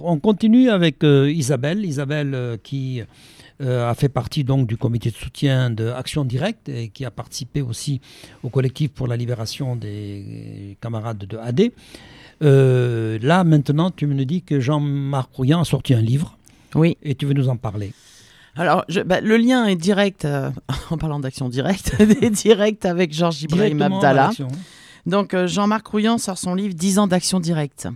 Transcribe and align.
On 0.00 0.18
continue 0.18 0.70
avec 0.70 1.02
euh, 1.04 1.30
Isabelle. 1.30 1.84
Isabelle 1.84 2.34
euh, 2.34 2.56
qui 2.62 3.02
euh, 3.62 3.90
a 3.90 3.94
fait 3.94 4.08
partie 4.08 4.44
donc 4.44 4.66
du 4.66 4.76
comité 4.76 5.10
de 5.10 5.16
soutien 5.16 5.70
de 5.70 5.88
Action 5.88 6.24
Directe 6.24 6.68
et 6.68 6.88
qui 6.88 7.04
a 7.04 7.10
participé 7.10 7.62
aussi 7.62 8.00
au 8.42 8.48
collectif 8.48 8.90
pour 8.90 9.06
la 9.06 9.16
libération 9.16 9.76
des 9.76 10.76
camarades 10.80 11.24
de 11.24 11.38
AD. 11.38 11.70
là, 12.40 13.44
maintenant, 13.44 13.90
tu 13.90 14.06
me 14.06 14.24
dis 14.24 14.42
que 14.42 14.60
Jean-Marc 14.60 15.32
Rouillant 15.32 15.60
a 15.60 15.64
sorti 15.64 15.94
un 15.94 16.02
livre. 16.02 16.36
Oui. 16.74 16.98
Et 17.02 17.14
tu 17.14 17.24
veux 17.24 17.34
nous 17.34 17.48
en 17.48 17.56
parler? 17.56 17.92
Alors, 18.56 18.84
bah, 19.04 19.20
le 19.20 19.36
lien 19.36 19.66
est 19.66 19.76
direct, 19.76 20.26
en 20.90 20.98
parlant 20.98 21.20
d'action 21.20 21.48
directe, 21.48 21.94
est 22.00 22.30
direct 22.30 22.84
avec 22.84 23.14
Georges 23.14 23.42
Ibrahim 23.42 23.80
Abdallah. 23.80 24.30
Donc, 25.06 25.36
Jean-Marc 25.46 25.86
Rouillant 25.86 26.18
sort 26.18 26.36
son 26.36 26.54
livre 26.54 26.74
10 26.74 26.98
ans 26.98 27.06
d'action 27.06 27.38
directe. 27.38 27.88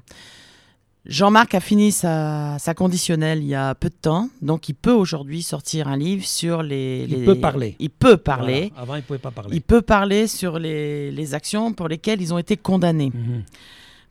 Jean-Marc 1.07 1.55
a 1.55 1.61
fini 1.61 1.93
sa, 1.93 2.59
conditionnelle 2.77 3.39
il 3.39 3.49
y 3.49 3.55
a 3.55 3.75
peu 3.75 3.89
de 3.89 3.95
temps, 3.95 4.29
donc 4.43 4.69
il 4.69 4.75
peut 4.75 4.93
aujourd'hui 4.93 5.43
sortir 5.43 5.89
un 5.89 5.97
livre 5.97 6.27
sur 6.27 6.63
les. 6.63 7.07
Il 7.09 7.25
peut 7.25 7.41
parler. 7.41 7.77
Il 7.79 7.91
peut 7.91 8.19
parler. 8.19 8.73
Avant, 8.77 8.95
il 8.95 8.99
ne 8.99 9.03
pouvait 9.03 9.19
pas 9.19 9.31
parler. 9.31 9.57
Il 9.57 9.63
peut 9.63 9.83
parler 9.83 10.27
sur 10.27 10.59
les, 10.59 11.35
actions 11.35 11.73
pour 11.73 11.89
lesquelles 11.89 12.21
ils 12.21 12.35
ont 12.35 12.39
été 12.39 12.57
condamnés. 12.57 13.13
Mhm. 13.15 13.43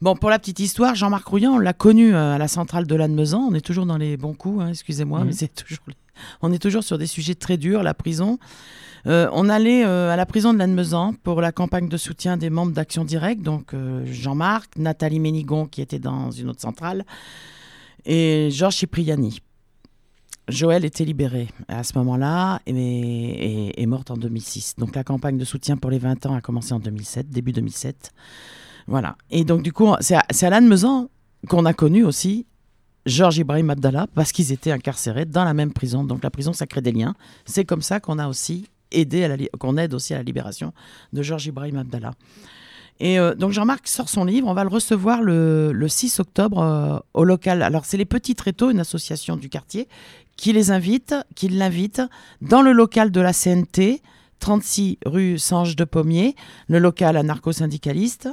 Bon, 0.02 0.16
pour 0.16 0.30
la 0.30 0.40
petite 0.40 0.60
histoire, 0.60 0.96
Jean-Marc 0.96 1.28
Rouillant, 1.28 1.56
on 1.56 1.60
l'a 1.60 1.74
connu 1.74 2.14
euh, 2.14 2.36
à 2.36 2.38
la 2.38 2.48
centrale 2.48 2.88
de 2.88 2.96
Lannemezan. 2.96 3.40
On 3.50 3.54
est 3.54 3.62
toujours 3.62 3.86
dans 3.86 3.98
les 3.98 4.16
bons 4.16 4.34
coups, 4.34 4.64
hein, 4.64 4.70
excusez-moi, 4.70 5.20
mhm. 5.20 5.26
mais 5.28 5.34
c'est 5.34 5.54
toujours. 5.54 5.84
On 6.42 6.52
est 6.52 6.60
toujours 6.60 6.84
sur 6.84 6.98
des 6.98 7.08
sujets 7.08 7.36
très 7.36 7.58
durs, 7.58 7.84
la 7.84 7.94
prison. 7.94 8.40
Euh, 9.08 9.30
on 9.32 9.50
allait 9.50 9.86
euh, 9.86 10.12
à 10.12 10.16
la 10.16 10.26
prison 10.26 10.54
de 10.54 10.60
Lannemezan 10.60 11.14
pour 11.24 11.42
la 11.42 11.52
campagne 11.52 11.88
de 11.88 11.98
soutien 11.98 12.38
des 12.38 12.50
membres 12.50 12.74
d'Action 12.74 13.06
Directe, 13.06 13.42
donc 13.42 13.74
euh, 13.74 14.06
Jean-Marc, 14.06 14.78
Nathalie 14.78 15.20
Ménigon 15.20 15.66
qui 15.66 15.82
était 15.82 16.00
dans 16.00 16.32
une 16.32 16.50
autre 16.50 16.62
centrale, 16.62 17.06
et 18.06 18.50
Georges 18.52 18.76
Cipriani. 18.76 19.42
Joël 20.48 20.84
était 20.84 21.06
libéré 21.06 21.48
à 21.68 21.84
ce 21.84 21.96
moment-là 22.00 22.60
et 22.66 23.80
est 23.80 23.86
morte 23.86 24.10
en 24.10 24.18
2006. 24.18 24.76
Donc 24.80 24.96
la 24.96 25.04
campagne 25.04 25.38
de 25.38 25.46
soutien 25.46 25.78
pour 25.78 25.92
les 25.92 26.00
20 26.00 26.26
ans 26.26 26.34
a 26.34 26.42
commencé 26.42 26.74
en 26.74 26.80
2007, 26.80 27.30
début 27.30 27.52
2007. 27.52 28.12
Voilà. 28.90 29.16
Et 29.30 29.44
donc 29.44 29.62
du 29.62 29.72
coup, 29.72 29.88
c'est 30.00 30.16
à, 30.16 30.24
à 30.42 30.50
Lannemezan 30.50 31.10
qu'on 31.48 31.66
a 31.66 31.74
connu 31.74 32.04
aussi 32.04 32.48
Georges 33.06 33.38
Ibrahim 33.38 33.70
Abdallah 33.70 34.08
parce 34.16 34.32
qu'ils 34.32 34.52
étaient 34.52 34.72
incarcérés 34.72 35.26
dans 35.26 35.46
la 35.46 35.54
même 35.54 35.72
prison. 35.72 36.04
Donc 36.04 36.24
la 36.24 36.32
prison, 36.32 36.54
ça 36.54 36.66
crée 36.66 36.82
des 36.82 36.92
liens. 36.92 37.14
C'est 37.46 37.66
comme 37.66 37.84
ça 37.84 38.00
qu'on 38.00 38.18
a 38.18 38.28
aussi 38.28 38.68
aider 38.92 39.24
à 39.24 39.58
qu'on 39.58 39.78
aide 39.78 39.94
aussi 39.94 40.14
à 40.16 40.18
la 40.18 40.24
libération 40.24 40.74
de 41.14 41.22
Georges 41.22 41.46
Ibrahim 41.46 41.78
Abdallah. 41.78 42.14
Et 43.00 43.20
euh, 43.20 43.36
donc 43.36 43.52
Jean-Marc 43.52 43.88
sort 43.88 44.10
son 44.10 44.26
livre, 44.26 44.48
on 44.48 44.54
va 44.54 44.64
le 44.64 44.70
recevoir 44.70 45.22
le, 45.22 45.88
6 45.88 46.20
octobre 46.20 46.60
euh, 46.60 46.98
au 47.14 47.24
local. 47.24 47.62
Alors 47.62 47.86
c'est 47.86 47.98
les 47.98 48.06
Petits 48.06 48.36
Tréteaux, 48.36 48.72
une 48.72 48.80
association 48.80 49.38
du 49.38 49.50
quartier, 49.50 49.88
qui 50.36 50.52
les 50.52 50.72
invite, 50.72 51.16
qui 51.36 51.48
l'invite 51.48 52.02
dans 52.42 52.62
le 52.62 52.72
local 52.74 53.12
de 53.12 53.22
la 53.22 53.34
CNT, 53.34 54.02
36 54.40 54.98
rue 55.06 55.38
Sange 55.38 55.76
de 55.76 55.84
Pommier, 55.84 56.36
le 56.68 56.80
local 56.80 57.18
anarcho-syndicaliste. 57.18 58.30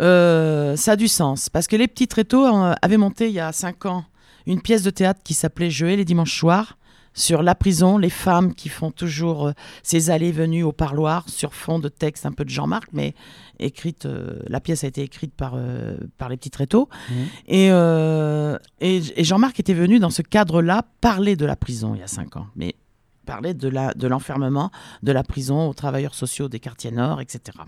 Euh, 0.00 0.76
ça 0.76 0.92
a 0.92 0.96
du 0.96 1.08
sens, 1.08 1.48
parce 1.48 1.66
que 1.66 1.76
les 1.76 1.88
Petits 1.88 2.08
Tréteaux 2.08 2.44
avaient 2.82 2.96
monté 2.96 3.28
il 3.28 3.34
y 3.34 3.40
a 3.40 3.52
5 3.52 3.86
ans 3.86 4.04
une 4.46 4.60
pièce 4.60 4.82
de 4.82 4.90
théâtre 4.90 5.20
qui 5.24 5.34
s'appelait 5.34 5.70
Jouer 5.70 5.96
les 5.96 6.04
dimanches 6.04 6.38
soirs 6.38 6.76
sur 7.16 7.42
la 7.42 7.54
prison, 7.54 7.96
les 7.96 8.10
femmes 8.10 8.54
qui 8.54 8.68
font 8.68 8.90
toujours 8.90 9.48
euh, 9.48 9.52
ces 9.82 10.10
allées-venues 10.10 10.62
au 10.62 10.72
parloir 10.72 11.28
sur 11.28 11.54
fond 11.54 11.78
de 11.78 11.88
texte 11.88 12.26
un 12.26 12.32
peu 12.32 12.44
de 12.44 12.50
Jean-Marc, 12.50 12.90
mais 12.92 13.14
écrite, 13.58 14.04
euh, 14.04 14.38
la 14.48 14.60
pièce 14.60 14.84
a 14.84 14.86
été 14.86 15.00
écrite 15.00 15.32
par, 15.34 15.54
euh, 15.56 15.96
par 16.18 16.28
les 16.28 16.36
petits 16.36 16.50
tréteaux. 16.50 16.90
Mmh. 17.08 17.14
Et, 17.48 17.66
et, 18.80 19.24
Jean-Marc 19.24 19.58
était 19.58 19.74
venu 19.74 19.98
dans 19.98 20.10
ce 20.10 20.20
cadre-là 20.20 20.84
parler 21.00 21.36
de 21.36 21.46
la 21.46 21.56
prison 21.56 21.94
il 21.94 22.00
y 22.00 22.04
a 22.04 22.06
cinq 22.06 22.36
ans, 22.36 22.48
mais 22.54 22.74
parler 23.26 23.52
de, 23.52 23.68
l'enfermement, 24.06 24.70
de 25.02 25.12
la 25.12 25.22
prison 25.22 25.68
aux 25.68 25.74
travailleurs 25.74 26.14
sociaux 26.14 26.48
des 26.48 26.60
quartiers 26.60 26.90
nord, 26.90 27.20
etc. 27.20 27.58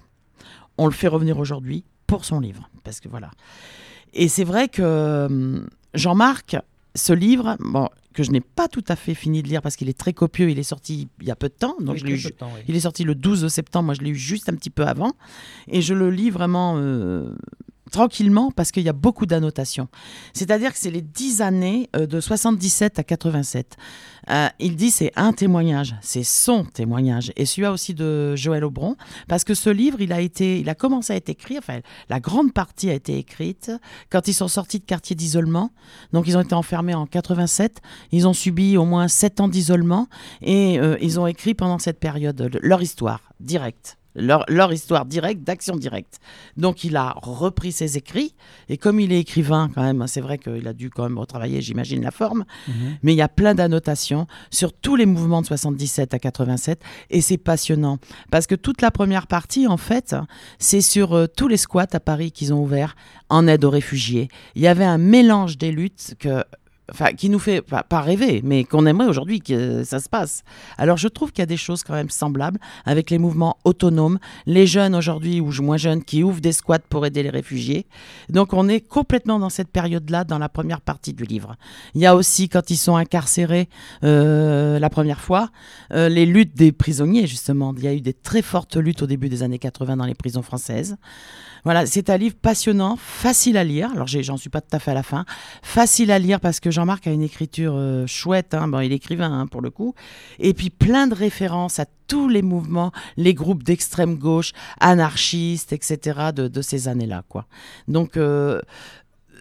On 0.78 0.86
le 0.86 0.92
fait 0.92 1.08
revenir 1.08 1.38
aujourd'hui 1.38 1.84
pour 2.06 2.24
son 2.24 2.40
livre, 2.40 2.70
parce 2.84 3.00
que 3.00 3.08
voilà. 3.08 3.30
Et 4.14 4.28
c'est 4.28 4.44
vrai 4.44 4.68
que 4.68 5.66
Jean-Marc, 5.92 6.56
ce 6.94 7.12
livre, 7.12 7.56
bon, 7.60 7.88
que 8.18 8.24
je 8.24 8.32
n'ai 8.32 8.40
pas 8.40 8.66
tout 8.66 8.84
à 8.88 8.96
fait 8.96 9.14
fini 9.14 9.42
de 9.44 9.48
lire 9.48 9.62
parce 9.62 9.76
qu'il 9.76 9.88
est 9.88 9.96
très 9.96 10.12
copieux. 10.12 10.50
Il 10.50 10.58
est 10.58 10.64
sorti 10.64 11.08
il 11.20 11.28
y 11.28 11.30
a 11.30 11.36
peu 11.36 11.48
de 11.48 11.54
temps. 11.54 11.76
Donc 11.80 11.98
Il 12.66 12.74
est 12.74 12.80
sorti 12.80 13.04
le 13.04 13.14
12 13.14 13.46
septembre. 13.46 13.86
Moi, 13.86 13.94
je 13.94 14.00
l'ai 14.00 14.10
eu 14.10 14.16
juste 14.16 14.48
un 14.48 14.54
petit 14.54 14.70
peu 14.70 14.84
avant. 14.84 15.12
Et 15.68 15.82
je 15.82 15.94
le 15.94 16.10
lis 16.10 16.30
vraiment 16.30 16.74
euh, 16.78 17.32
tranquillement 17.88 18.50
parce 18.50 18.72
qu'il 18.72 18.82
y 18.82 18.88
a 18.88 18.92
beaucoup 18.92 19.26
d'annotations. 19.26 19.88
C'est-à-dire 20.32 20.72
que 20.72 20.78
c'est 20.78 20.90
les 20.90 21.02
10 21.02 21.42
années 21.42 21.88
euh, 21.96 22.06
de 22.06 22.20
77 22.20 22.98
à 22.98 23.04
87. 23.04 23.76
Euh, 24.30 24.48
il 24.58 24.76
dit 24.76 24.90
c'est 24.90 25.12
un 25.16 25.32
témoignage, 25.32 25.94
c'est 26.02 26.22
son 26.22 26.64
témoignage 26.64 27.32
et 27.36 27.46
celui-là 27.46 27.72
aussi 27.72 27.94
de 27.94 28.36
Joël 28.36 28.64
Aubron 28.64 28.96
parce 29.26 29.44
que 29.44 29.54
ce 29.54 29.70
livre 29.70 30.00
il 30.00 30.12
a 30.12 30.20
été, 30.20 30.60
il 30.60 30.68
a 30.68 30.74
commencé 30.74 31.12
à 31.14 31.16
être 31.16 31.30
écrit, 31.30 31.56
enfin 31.56 31.80
la 32.10 32.20
grande 32.20 32.52
partie 32.52 32.90
a 32.90 32.94
été 32.94 33.16
écrite 33.16 33.72
quand 34.10 34.28
ils 34.28 34.34
sont 34.34 34.48
sortis 34.48 34.80
de 34.80 34.84
quartier 34.84 35.16
d'isolement. 35.16 35.70
Donc 36.12 36.26
ils 36.26 36.36
ont 36.36 36.42
été 36.42 36.54
enfermés 36.54 36.94
en 36.94 37.06
87, 37.06 37.80
ils 38.12 38.28
ont 38.28 38.34
subi 38.34 38.76
au 38.76 38.84
moins 38.84 39.08
7 39.08 39.40
ans 39.40 39.48
d'isolement 39.48 40.08
et 40.42 40.78
euh, 40.78 40.98
ils 41.00 41.18
ont 41.18 41.26
écrit 41.26 41.54
pendant 41.54 41.78
cette 41.78 41.98
période 41.98 42.58
leur 42.62 42.82
histoire 42.82 43.32
directe 43.40 43.97
leur, 44.14 44.72
histoire 44.72 45.06
directe, 45.06 45.42
d'action 45.42 45.76
directe. 45.76 46.20
Donc 46.56 46.84
il 46.84 46.96
a 46.96 47.14
repris 47.16 47.72
ses 47.72 47.96
écrits, 47.96 48.34
et 48.68 48.76
comme 48.76 49.00
il 49.00 49.12
est 49.12 49.20
écrivain 49.20 49.70
quand 49.74 49.82
même, 49.82 50.06
c'est 50.06 50.20
vrai 50.20 50.38
qu'il 50.38 50.66
a 50.66 50.72
dû 50.72 50.90
quand 50.90 51.04
même 51.04 51.18
retravailler, 51.18 51.60
j'imagine, 51.60 52.02
la 52.02 52.10
forme, 52.10 52.44
mhm. 52.66 52.98
mais 53.02 53.12
il 53.12 53.16
y 53.16 53.22
a 53.22 53.28
plein 53.28 53.54
d'annotations 53.54 54.26
sur 54.50 54.72
tous 54.72 54.96
les 54.96 55.06
mouvements 55.06 55.42
de 55.42 55.46
77 55.46 56.14
à 56.14 56.18
87, 56.18 56.82
et 57.10 57.20
c'est 57.20 57.38
passionnant, 57.38 57.98
parce 58.30 58.46
que 58.46 58.54
toute 58.54 58.82
la 58.82 58.90
première 58.90 59.26
partie, 59.26 59.66
en 59.66 59.76
fait, 59.76 60.16
c'est 60.58 60.80
sur 60.80 61.14
euh, 61.14 61.26
tous 61.26 61.48
les 61.48 61.56
squats 61.56 61.86
à 61.92 62.00
Paris 62.00 62.32
qu'ils 62.32 62.52
ont 62.52 62.62
ouverts 62.62 62.96
en 63.28 63.46
aide 63.46 63.64
aux 63.64 63.70
réfugiés. 63.70 64.28
Il 64.54 64.62
y 64.62 64.66
avait 64.66 64.84
un 64.84 64.98
mélange 64.98 65.58
des 65.58 65.70
luttes 65.70 66.14
que 66.18 66.44
qui 67.16 67.28
nous 67.28 67.38
fait 67.38 67.62
pas, 67.62 68.00
rêver, 68.00 68.40
mais 68.44 68.64
qu'on 68.64 68.86
aimerait 68.86 69.08
aujourd'hui 69.08 69.40
que 69.40 69.84
ça 69.84 70.00
se 70.00 70.08
passe. 70.08 70.42
Alors 70.78 70.96
je 70.96 71.08
trouve 71.08 71.32
qu'il 71.32 71.42
y 71.42 71.42
a 71.42 71.46
des 71.46 71.56
choses 71.56 71.82
quand 71.82 71.94
même 71.94 72.10
semblables 72.10 72.58
avec 72.84 73.10
les 73.10 73.18
mouvements 73.18 73.58
autonomes, 73.64 74.18
les 74.46 74.66
jeunes 74.66 74.94
aujourd'hui 74.94 75.40
ou 75.40 75.50
moins 75.62 75.76
jeunes 75.76 76.02
qui 76.02 76.22
ouvrent 76.22 76.40
des 76.40 76.52
squats 76.52 76.78
pour 76.78 77.04
aider 77.04 77.22
les 77.22 77.30
réfugiés. 77.30 77.86
Donc 78.30 78.52
on 78.52 78.68
est 78.68 78.80
complètement 78.80 79.38
dans 79.38 79.50
cette 79.50 79.68
période-là 79.68 80.24
dans 80.24 80.38
la 80.38 80.48
première 80.48 80.80
partie 80.80 81.12
du 81.12 81.24
livre. 81.24 81.56
Il 81.94 82.00
y 82.00 82.06
a 82.06 82.16
aussi 82.16 82.48
quand 82.48 82.70
ils 82.70 82.76
sont 82.76 82.96
incarcérés 82.96 83.68
euh, 84.04 84.78
la 84.78 84.90
première 84.90 85.20
fois, 85.20 85.50
euh, 85.92 86.08
les 86.08 86.26
luttes 86.26 86.56
des 86.56 86.72
prisonniers 86.72 87.26
justement. 87.26 87.74
Il 87.76 87.84
y 87.84 87.88
a 87.88 87.94
eu 87.94 88.00
des 88.00 88.14
très 88.14 88.42
fortes 88.42 88.76
luttes 88.76 89.02
au 89.02 89.06
début 89.06 89.28
des 89.28 89.42
années 89.42 89.58
80 89.58 89.96
dans 89.96 90.06
les 90.06 90.14
prisons 90.14 90.42
françaises. 90.42 90.96
Voilà, 91.64 91.86
c'est 91.86 92.10
un 92.10 92.16
livre 92.16 92.36
passionnant, 92.40 92.96
facile 92.96 93.56
à 93.56 93.64
lire. 93.64 93.90
Alors, 93.92 94.06
j'en 94.06 94.36
suis 94.36 94.50
pas 94.50 94.60
tout 94.60 94.74
à 94.74 94.78
fait 94.78 94.92
à 94.92 94.94
la 94.94 95.02
fin. 95.02 95.24
Facile 95.62 96.10
à 96.10 96.18
lire 96.18 96.40
parce 96.40 96.60
que 96.60 96.70
Jean-Marc 96.78 97.08
a 97.08 97.10
une 97.10 97.22
écriture 97.22 97.74
euh, 97.74 98.06
chouette. 98.06 98.54
Hein. 98.54 98.68
Bon, 98.68 98.78
il 98.78 98.92
est 98.92 98.96
écrivain 98.96 99.32
hein, 99.32 99.48
pour 99.48 99.62
le 99.62 99.70
coup. 99.70 99.96
Et 100.38 100.54
puis, 100.54 100.70
plein 100.70 101.08
de 101.08 101.14
références 101.14 101.80
à 101.80 101.86
tous 102.06 102.28
les 102.28 102.40
mouvements, 102.40 102.92
les 103.16 103.34
groupes 103.34 103.64
d'extrême 103.64 104.14
gauche, 104.14 104.52
anarchistes, 104.78 105.72
etc. 105.72 106.30
de, 106.32 106.62
ces 106.62 106.86
années-là, 106.86 107.24
quoi. 107.28 107.46
Donc, 107.88 108.16
euh, 108.16 108.60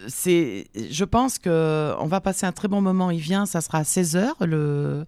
c'est, 0.08 0.66
je 0.74 1.04
pense 1.04 1.38
que 1.38 1.94
on 2.00 2.06
va 2.06 2.20
passer 2.20 2.44
un 2.44 2.50
très 2.50 2.66
bon 2.66 2.80
moment. 2.80 3.12
Il 3.12 3.20
vient, 3.20 3.46
ça 3.46 3.60
sera 3.60 3.78
à 3.78 3.82
16h 3.84 4.44
le 4.44 5.06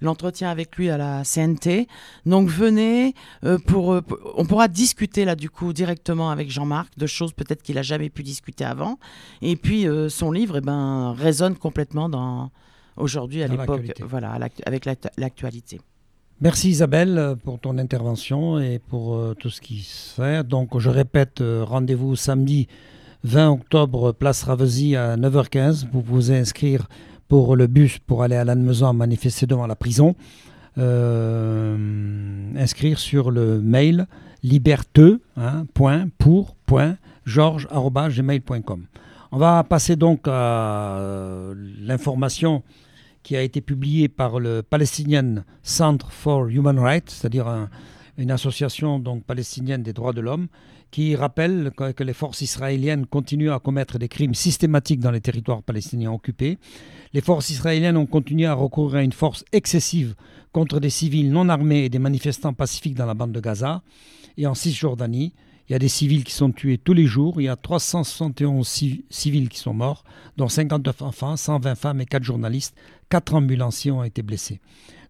l'entretien 0.00 0.50
avec 0.50 0.76
lui 0.76 0.90
à 0.90 0.96
la 0.96 1.22
CNT. 1.24 1.86
Donc 2.24 2.48
venez 2.48 3.14
euh, 3.44 3.58
pour, 3.58 3.92
euh, 3.92 4.02
on 4.36 4.44
pourra 4.44 4.68
discuter 4.68 5.24
là 5.24 5.36
du 5.36 5.50
coup 5.50 5.72
directement 5.72 6.30
avec 6.30 6.50
Jean-Marc 6.50 6.96
de 6.98 7.06
choses 7.06 7.32
peut-être 7.32 7.62
qu'il 7.62 7.78
a 7.78 7.82
jamais 7.82 8.10
pu 8.10 8.22
discuter 8.22 8.64
avant. 8.64 8.98
Et 9.42 9.56
puis 9.56 9.86
euh, 9.86 10.08
son 10.08 10.30
livre 10.30 10.58
eh 10.58 10.60
ben 10.60 11.14
résonne 11.16 11.56
complètement 11.56 12.08
dans 12.08 12.50
aujourd'hui 12.96 13.42
à 13.42 13.48
l'époque 13.48 13.92
voilà 14.00 14.38
avec 14.64 14.84
l'actualité. 15.16 15.80
Merci 16.40 16.68
Isabelle 16.68 17.36
pour 17.44 17.58
ton 17.58 17.78
intervention 17.78 18.58
et 18.58 18.78
pour 18.78 19.18
tout 19.38 19.48
ce 19.48 19.60
qui 19.60 19.80
se 19.80 20.14
fait. 20.14 20.46
Donc 20.46 20.78
je 20.78 20.90
répète, 20.90 21.42
rendez-vous 21.42 22.14
samedi 22.14 22.68
20 23.24 23.50
octobre, 23.50 24.12
place 24.12 24.44
Ravesi 24.44 24.94
à 24.96 25.16
9h15. 25.16 25.86
Vous 25.90 26.02
pouvez 26.02 26.36
inscrire 26.36 26.86
pour 27.28 27.56
le 27.56 27.66
bus 27.66 27.98
pour 27.98 28.22
aller 28.22 28.36
à 28.36 28.44
Lannemezan 28.44 28.92
manifester 28.92 29.46
devant 29.46 29.66
la 29.66 29.76
prison, 29.76 30.14
euh, 30.78 31.76
inscrire 32.56 32.98
sur 32.98 33.30
le 33.30 33.60
mail 33.60 34.06
liberteux, 34.42 35.20
hein, 35.36 35.66
On 39.32 39.38
va 39.38 39.64
passer 39.64 39.96
donc 39.96 40.20
à 40.26 41.00
l'information 41.80 42.62
qui 43.22 43.36
a 43.36 43.42
été 43.42 43.60
publiée 43.60 44.08
par 44.08 44.38
le 44.38 44.62
Palestinian 44.62 45.42
Center 45.64 46.06
for 46.08 46.46
Human 46.46 46.78
Rights, 46.78 47.10
c'est-à-dire 47.10 47.68
une 48.18 48.30
association 48.30 49.02
palestinienne 49.26 49.82
des 49.82 49.92
droits 49.92 50.12
de 50.12 50.20
l'homme, 50.20 50.48
qui 50.90 51.16
rappelle 51.16 51.72
que, 51.76 52.02
les 52.02 52.12
forces 52.12 52.40
israéliennes 52.40 53.06
continuent 53.06 53.52
à 53.52 53.58
commettre 53.58 53.98
des 53.98 54.08
crimes 54.08 54.34
systématiques 54.34 55.00
dans 55.00 55.10
les 55.10 55.20
territoires 55.20 55.62
palestiniens 55.62 56.12
occupés. 56.12 56.58
Les 57.12 57.20
forces 57.20 57.50
israéliennes 57.50 57.96
ont 57.96 58.06
continué 58.06 58.46
à 58.46 58.54
recourir 58.54 58.96
à 58.96 59.02
une 59.02 59.12
force 59.12 59.44
excessive 59.52 60.14
contre 60.52 60.80
des 60.80 60.90
civils 60.90 61.30
non 61.30 61.48
armés 61.48 61.84
et 61.84 61.88
des 61.88 61.98
manifestants 61.98 62.54
pacifiques 62.54 62.94
dans 62.94 63.06
la 63.06 63.14
bande 63.14 63.32
de 63.32 63.40
Gaza 63.40 63.82
et 64.36 64.46
en 64.46 64.54
Cisjordanie. 64.54 65.34
Il 65.68 65.72
y 65.72 65.76
a 65.76 65.78
des 65.78 65.88
civils 65.88 66.22
qui 66.24 66.32
sont 66.32 66.52
tués 66.52 66.78
tous 66.78 66.92
les 66.92 67.06
jours. 67.06 67.40
Il 67.40 67.44
y 67.44 67.48
a 67.48 67.56
371 67.56 68.66
civils 69.10 69.48
qui 69.48 69.58
sont 69.58 69.74
morts, 69.74 70.04
dont 70.36 70.48
59 70.48 71.02
enfants, 71.02 71.36
120 71.36 71.74
femmes 71.74 72.00
et 72.00 72.06
4 72.06 72.22
journalistes. 72.22 72.76
4 73.10 73.34
ambulanciers 73.34 73.90
ont 73.90 74.04
été 74.04 74.22
blessés. 74.22 74.60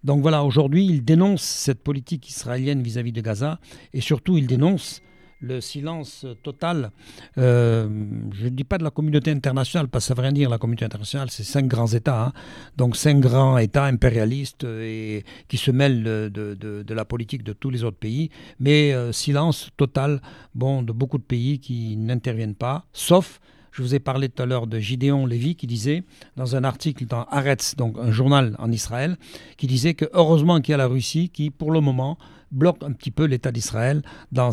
Donc 0.05 0.23
voilà, 0.23 0.45
aujourd'hui, 0.45 0.87
il 0.87 1.05
dénonce 1.05 1.43
cette 1.43 1.83
politique 1.83 2.29
israélienne 2.29 2.83
vis-à-vis 2.83 3.13
de 3.13 3.21
Gaza 3.21 3.59
et 3.93 4.01
surtout, 4.01 4.39
il 4.39 4.47
dénonce 4.47 5.03
le 5.41 5.61
silence 5.61 6.27
total, 6.43 6.91
euh, 7.39 7.89
je 8.33 8.45
ne 8.45 8.49
dis 8.51 8.65
pas 8.65 8.79
de 8.79 8.85
la 8.85 8.91
communauté 8.91 9.31
internationale, 9.31 9.89
parce 9.89 10.05
que 10.05 10.09
ça 10.09 10.15
veut 10.15 10.23
rien 10.23 10.33
dire, 10.33 10.49
la 10.49 10.59
communauté 10.59 10.85
internationale, 10.85 11.31
c'est 11.31 11.45
cinq 11.45 11.67
grands 11.67 11.87
États, 11.87 12.27
hein. 12.27 12.33
donc 12.77 12.97
cinq 12.97 13.21
grands 13.21 13.59
États 13.59 13.85
impérialistes 13.85 14.65
et, 14.65 15.25
qui 15.49 15.59
se 15.59 15.71
mêlent 15.71 16.03
de, 16.03 16.95
la 16.95 17.05
politique 17.05 17.43
de 17.43 17.53
tous 17.53 17.71
les 17.71 17.85
autres 17.85 17.99
pays, 17.99 18.31
mais 18.59 18.93
euh, 18.93 19.13
silence 19.13 19.71
total 19.77 20.21
bon, 20.55 20.83
de 20.83 20.93
beaucoup 20.93 21.19
de 21.19 21.23
pays 21.23 21.59
qui 21.59 21.97
n'interviennent 21.97 22.55
pas, 22.55 22.87
sauf 22.93 23.41
je 23.77 23.83
vous 23.83 23.95
ai 23.95 23.99
parlé 23.99 24.31
tout 24.31 24.43
à 24.43 24.47
l'heure 24.47 24.67
de 24.67 24.79
Gideon 24.79 25.27
Lévy 25.27 25.55
qui 25.55 25.67
disait, 25.67 26.03
dans 26.37 26.57
un 26.57 26.65
article 26.65 27.05
dans 27.05 27.25
Haaretz, 27.25 27.77
donc 27.77 27.97
un 27.99 28.11
journal 28.11 28.57
en 28.59 28.73
Israël, 28.73 29.19
qui 29.59 29.67
disait 29.67 29.93
que 29.93 30.07
heureusement 30.15 30.63
qu'il 30.63 30.73
y 30.73 30.75
a 30.75 30.79
la 30.79 30.87
Russie 30.87 31.29
qui, 31.29 31.51
pour 31.51 31.71
le 31.71 31.83
moment, 31.83 32.17
bloque 32.51 32.83
un 32.83 32.93
petit 32.93 33.11
peu 33.11 33.25
l'État 33.25 33.53
d'Israël 33.53 34.01
dans, 34.33 34.51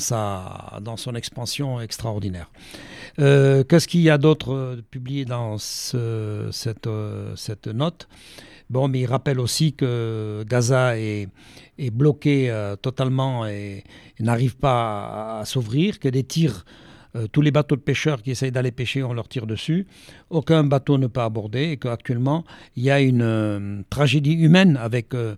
dans 0.82 0.98
son 0.98 1.16
expansion 1.16 1.80
extraordinaire. 1.80 2.52
Euh, 3.20 3.64
qu'est-ce 3.64 3.88
qu'il 3.88 4.02
y 4.02 4.10
a 4.10 4.18
d'autre 4.18 4.54
euh, 4.54 4.82
publié 4.92 5.24
dans 5.24 5.58
ce, 5.58 6.50
cette, 6.52 6.88
euh, 6.88 7.34
cette 7.38 7.68
note? 7.68 8.10
Bon, 8.70 8.90
mais 8.90 9.02
il 9.02 9.06
rappelle 9.06 9.40
aussi 9.40 9.72
que 9.72 10.44
Gaza 10.50 10.98
est, 10.98 11.30
est 11.78 11.92
bloqué 11.92 12.52
totalement 12.82 13.46
et, 13.46 13.84
n'arrive 14.20 14.58
pas 14.58 15.40
à 15.40 15.46
s'ouvrir, 15.46 16.00
que 16.00 16.10
des 16.10 16.24
tirs 16.24 16.66
euh, 17.16 17.28
tous 17.32 17.42
les 17.42 17.52
bateaux 17.52 17.76
de 17.76 17.82
pêcheurs 17.82 18.22
qui 18.24 18.32
essayent 18.32 18.52
d'aller 18.52 18.72
pêcher, 18.72 19.04
on 19.04 19.14
leur 19.14 19.28
tire 19.28 19.46
dessus. 19.46 19.86
Aucun 20.30 20.64
bateau 20.64 20.98
ne 20.98 21.08
peut 21.08 21.22
aborder 21.22 21.72
et 21.72 21.78
qu'actuellement, 21.78 22.44
il 22.76 22.84
y 22.84 22.92
a 22.92 23.00
une 23.02 23.22
euh, 23.22 23.82
tragédie 23.90 24.34
humaine 24.34 24.78
avec 24.82 25.14
euh, 25.14 25.36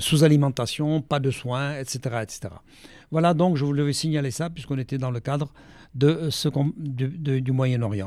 sous-alimentation, 0.00 1.02
pas 1.02 1.20
de 1.20 1.30
soins, 1.30 1.78
etc., 1.78 2.16
etc. 2.22 2.48
Voilà, 3.10 3.32
donc 3.32 3.56
je 3.56 3.64
voulais 3.64 3.92
signaler 3.92 4.32
ça 4.32 4.50
puisqu'on 4.50 4.78
était 4.78 4.98
dans 4.98 5.12
le 5.12 5.20
cadre 5.20 5.52
du 5.94 7.52
Moyen-Orient. 7.52 8.02